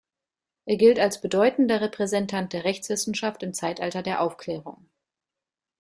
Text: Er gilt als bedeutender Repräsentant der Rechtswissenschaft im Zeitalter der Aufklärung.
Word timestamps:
Er 0.65 0.77
gilt 0.77 0.97
als 0.97 1.21
bedeutender 1.21 1.79
Repräsentant 1.79 2.53
der 2.53 2.63
Rechtswissenschaft 2.63 3.43
im 3.43 3.53
Zeitalter 3.53 4.01
der 4.01 4.21
Aufklärung. 4.21 4.89